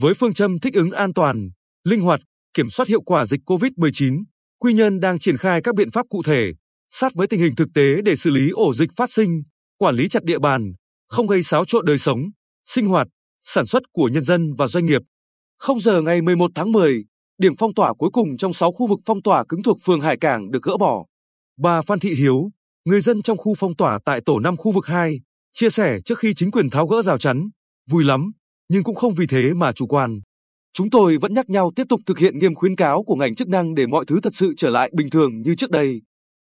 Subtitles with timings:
[0.00, 1.50] Với phương châm thích ứng an toàn,
[1.84, 2.20] linh hoạt,
[2.54, 4.24] kiểm soát hiệu quả dịch COVID-19,
[4.58, 6.52] Quy Nhơn đang triển khai các biện pháp cụ thể,
[6.90, 9.42] sát với tình hình thực tế để xử lý ổ dịch phát sinh,
[9.78, 10.72] quản lý chặt địa bàn,
[11.08, 12.20] không gây xáo trộn đời sống,
[12.64, 13.06] sinh hoạt,
[13.40, 15.02] sản xuất của nhân dân và doanh nghiệp.
[15.58, 17.04] 0 giờ ngày 11 tháng 10,
[17.38, 20.16] điểm phong tỏa cuối cùng trong 6 khu vực phong tỏa cứng thuộc phường Hải
[20.16, 21.04] Cảng được gỡ bỏ.
[21.58, 22.50] Bà Phan Thị Hiếu,
[22.84, 25.20] người dân trong khu phong tỏa tại tổ 5 khu vực 2,
[25.52, 27.48] chia sẻ trước khi chính quyền tháo gỡ rào chắn,
[27.90, 28.32] vui lắm,
[28.68, 30.20] nhưng cũng không vì thế mà chủ quan.
[30.72, 33.48] Chúng tôi vẫn nhắc nhau tiếp tục thực hiện nghiêm khuyến cáo của ngành chức
[33.48, 36.02] năng để mọi thứ thật sự trở lại bình thường như trước đây.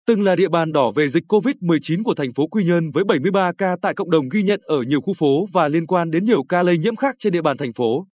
[0.07, 3.51] Từng là địa bàn đỏ về dịch COVID-19 của thành phố Quy Nhơn với 73
[3.57, 6.43] ca tại cộng đồng ghi nhận ở nhiều khu phố và liên quan đến nhiều
[6.43, 8.07] ca lây nhiễm khác trên địa bàn thành phố.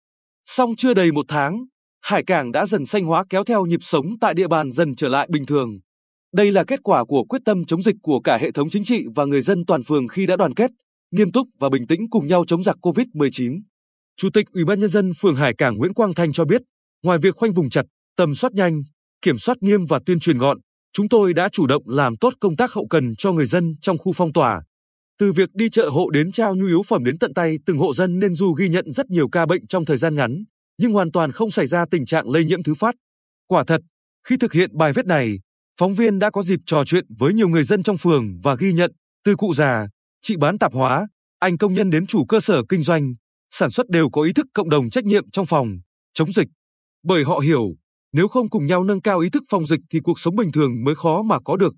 [0.45, 1.67] Song chưa đầy một tháng,
[2.03, 5.09] Hải Cảng đã dần xanh hóa kéo theo nhịp sống tại địa bàn dần trở
[5.09, 5.79] lại bình thường.
[6.35, 9.05] Đây là kết quả của quyết tâm chống dịch của cả hệ thống chính trị
[9.15, 10.71] và người dân toàn phường khi đã đoàn kết,
[11.11, 13.61] nghiêm túc và bình tĩnh cùng nhau chống giặc COVID-19.
[14.17, 16.63] Chủ tịch Ủy ban nhân dân phường Hải Cảng Nguyễn Quang Thanh cho biết,
[17.03, 17.87] ngoài việc khoanh vùng chặt,
[18.17, 18.83] tầm soát nhanh,
[19.23, 20.59] kiểm soát nghiêm và tuyên truyền gọn,
[20.93, 23.99] chúng tôi đã chủ động làm tốt công tác hậu cần cho người dân trong
[23.99, 24.63] khu phong tỏa.
[25.19, 27.95] Từ việc đi chợ hộ đến trao nhu yếu phẩm đến tận tay từng hộ
[27.95, 30.45] dân nên dù ghi nhận rất nhiều ca bệnh trong thời gian ngắn,
[30.79, 32.95] nhưng hoàn toàn không xảy ra tình trạng lây nhiễm thứ phát.
[33.47, 33.81] Quả thật,
[34.29, 35.39] khi thực hiện bài viết này,
[35.81, 38.73] phóng viên đã có dịp trò chuyện với nhiều người dân trong phường và ghi
[38.73, 38.93] nhận,
[39.25, 39.89] từ cụ già,
[40.21, 41.09] chị bán tạp hóa,
[41.39, 43.15] anh công nhân đến chủ cơ sở kinh doanh,
[43.51, 45.69] sản xuất đều có ý thức cộng đồng trách nhiệm trong phòng,
[46.15, 46.49] chống dịch.
[47.05, 47.77] Bởi họ hiểu,
[48.13, 50.85] nếu không cùng nhau nâng cao ý thức phòng dịch thì cuộc sống bình thường
[50.85, 51.75] mới khó mà có được.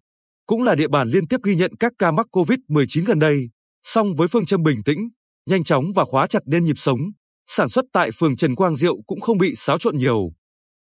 [0.47, 3.51] Cũng là địa bàn liên tiếp ghi nhận các ca mắc COVID-19 gần đây,
[3.83, 5.09] song với phương châm bình tĩnh,
[5.47, 7.01] nhanh chóng và khóa chặt nên nhịp sống,
[7.47, 10.33] sản xuất tại phường Trần Quang Diệu cũng không bị xáo trộn nhiều.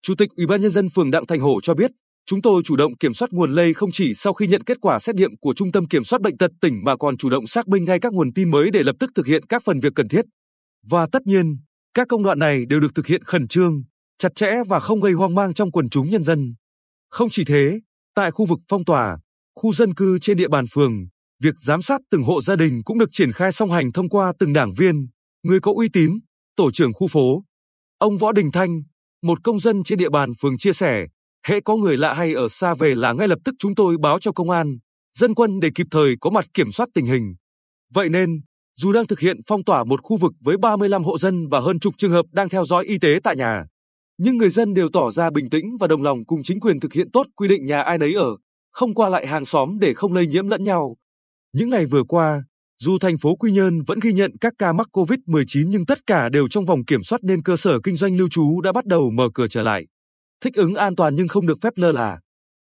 [0.02, 1.92] Chủ tịch Ủy ban nhân dân phường Đặng Thành Hổ cho biết,
[2.26, 5.00] chúng tôi chủ động kiểm soát nguồn lây không chỉ sau khi nhận kết quả
[5.00, 7.68] xét nghiệm của Trung tâm Kiểm soát bệnh tật tỉnh mà còn chủ động xác
[7.68, 10.08] minh ngay các nguồn tin mới để lập tức thực hiện các phần việc cần
[10.08, 10.26] thiết.
[10.90, 11.58] Và tất nhiên,
[11.94, 13.84] các công đoạn này đều được thực hiện khẩn trương,
[14.18, 16.56] chặt chẽ và không gây hoang mang trong quần chúng nhân dân.
[17.10, 17.80] Không chỉ thế,
[18.16, 19.18] tại khu vực phong tỏa,
[19.56, 20.94] khu dân cư trên địa bàn phường,
[21.44, 24.34] việc giám sát từng hộ gia đình cũng được triển khai song hành thông qua
[24.40, 25.08] từng đảng viên,
[25.44, 26.20] người có uy tín,
[26.56, 27.44] tổ trưởng khu phố.
[27.98, 28.84] Ông Võ Đình Thanh,
[29.22, 31.06] một công dân trên địa bàn phường chia sẻ,
[31.48, 34.20] hễ có người lạ hay ở xa về là ngay lập tức chúng tôi báo
[34.20, 34.78] cho công an,
[35.18, 37.36] dân quân để kịp thời có mặt kiểm soát tình hình.
[37.94, 38.42] Vậy nên,
[38.76, 41.80] dù đang thực hiện phong tỏa một khu vực với 35 hộ dân và hơn
[41.80, 43.66] chục trường hợp đang theo dõi y tế tại nhà,
[44.24, 46.94] nhưng người dân đều tỏ ra bình tĩnh và đồng lòng cùng chính quyền thực
[46.94, 48.38] hiện tốt quy định nhà ai nấy ở,
[48.72, 50.96] không qua lại hàng xóm để không lây nhiễm lẫn nhau.
[51.54, 52.44] Những ngày vừa qua,
[52.82, 56.30] dù thành phố Quy Nhơn vẫn ghi nhận các ca mắc COVID-19 nhưng tất cả
[56.30, 59.12] đều trong vòng kiểm soát nên cơ sở kinh doanh lưu trú đã bắt đầu
[59.12, 59.86] mở cửa trở lại.
[60.44, 62.20] Thích ứng an toàn nhưng không được phép lơ là.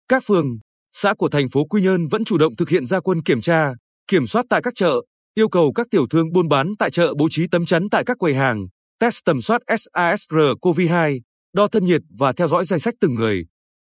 [0.08, 0.58] Các phường,
[0.92, 3.74] xã của thành phố Quy Nhơn vẫn chủ động thực hiện gia quân kiểm tra,
[4.08, 5.00] kiểm soát tại các chợ,
[5.38, 8.18] yêu cầu các tiểu thương buôn bán tại chợ bố trí tấm chắn tại các
[8.18, 8.66] quầy hàng,
[8.98, 11.20] test tầm soát SASR CoV2,
[11.52, 13.46] đo thân nhiệt và theo dõi danh sách từng người.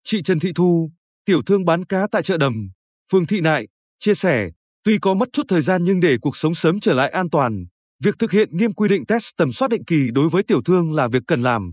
[0.05, 0.91] Chị Trần Thị Thu,
[1.25, 2.71] tiểu thương bán cá tại chợ đầm,
[3.13, 4.51] phường Thị Nại, chia sẻ,
[4.85, 7.67] tuy có mất chút thời gian nhưng để cuộc sống sớm trở lại an toàn,
[8.05, 10.93] việc thực hiện nghiêm quy định test tầm soát định kỳ đối với tiểu thương
[10.93, 11.73] là việc cần làm.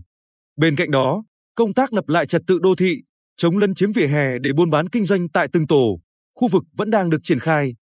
[0.56, 2.96] Bên cạnh đó, công tác lập lại trật tự đô thị,
[3.36, 6.00] chống lấn chiếm vỉa hè để buôn bán kinh doanh tại từng tổ,
[6.34, 7.74] khu vực vẫn đang được triển khai.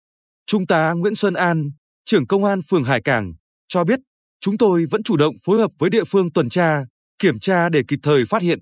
[0.46, 1.70] Trung tá Nguyễn Xuân An,
[2.08, 3.32] trưởng công an phường Hải Cảng,
[3.68, 4.00] cho biết,
[4.40, 6.84] chúng tôi vẫn chủ động phối hợp với địa phương tuần tra,
[7.18, 8.58] kiểm tra để kịp thời phát hiện,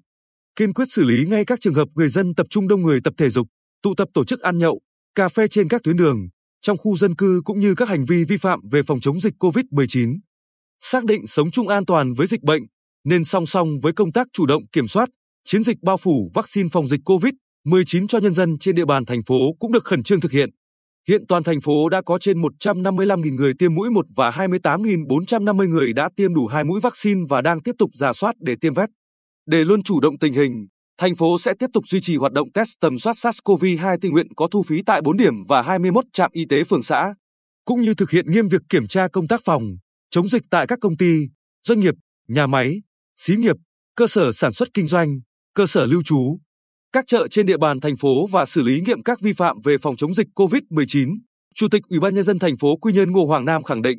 [0.57, 3.15] kiên quyết xử lý ngay các trường hợp người dân tập trung đông người tập
[3.17, 3.47] thể dục,
[3.83, 4.81] tụ tập tổ chức ăn nhậu,
[5.15, 6.29] cà phê trên các tuyến đường,
[6.61, 9.35] trong khu dân cư cũng như các hành vi vi phạm về phòng chống dịch
[9.39, 10.19] COVID-19.
[10.81, 12.63] Xác định sống chung an toàn với dịch bệnh,
[13.05, 15.09] nên song song với công tác chủ động kiểm soát,
[15.45, 19.23] chiến dịch bao phủ vaccine phòng dịch COVID-19 cho nhân dân trên địa bàn thành
[19.27, 20.51] phố cũng được khẩn trương thực hiện.
[21.09, 25.93] Hiện toàn thành phố đã có trên 155.000 người tiêm mũi 1 và 28.450 người
[25.93, 28.89] đã tiêm đủ hai mũi vaccine và đang tiếp tục giả soát để tiêm vét.
[29.47, 30.67] Để luôn chủ động tình hình,
[30.99, 34.35] thành phố sẽ tiếp tục duy trì hoạt động test tầm soát SARS-CoV-2 tình nguyện
[34.37, 37.15] có thu phí tại 4 điểm và 21 trạm y tế phường xã,
[37.65, 39.63] cũng như thực hiện nghiêm việc kiểm tra công tác phòng,
[40.11, 41.17] chống dịch tại các công ty,
[41.67, 41.95] doanh nghiệp,
[42.29, 42.83] nhà máy,
[43.17, 43.57] xí nghiệp,
[43.97, 45.21] cơ sở sản xuất kinh doanh,
[45.55, 46.39] cơ sở lưu trú,
[46.93, 49.79] các chợ trên địa bàn thành phố và xử lý nghiêm các vi phạm về
[49.79, 51.17] phòng chống dịch COVID-19.
[51.55, 53.99] Chủ tịch Ủy ban nhân dân thành phố Quy Nhơn Ngô Hoàng Nam khẳng định,